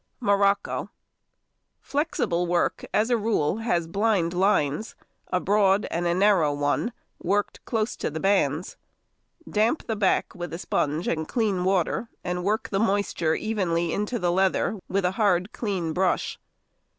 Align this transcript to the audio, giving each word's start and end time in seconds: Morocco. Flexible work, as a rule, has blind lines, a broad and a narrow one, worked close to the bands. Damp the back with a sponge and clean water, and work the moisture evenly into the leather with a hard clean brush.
Morocco. 0.19 0.89
Flexible 1.79 2.47
work, 2.47 2.83
as 2.91 3.11
a 3.11 3.17
rule, 3.17 3.57
has 3.57 3.85
blind 3.85 4.33
lines, 4.33 4.95
a 5.27 5.39
broad 5.39 5.85
and 5.91 6.07
a 6.07 6.15
narrow 6.15 6.51
one, 6.51 6.91
worked 7.21 7.63
close 7.65 7.95
to 7.97 8.09
the 8.09 8.19
bands. 8.19 8.77
Damp 9.47 9.85
the 9.85 9.95
back 9.95 10.33
with 10.33 10.51
a 10.55 10.57
sponge 10.57 11.07
and 11.07 11.27
clean 11.27 11.63
water, 11.63 12.09
and 12.23 12.43
work 12.43 12.69
the 12.69 12.79
moisture 12.79 13.35
evenly 13.35 13.93
into 13.93 14.17
the 14.17 14.31
leather 14.31 14.79
with 14.89 15.05
a 15.05 15.11
hard 15.21 15.51
clean 15.53 15.93
brush. 15.93 16.39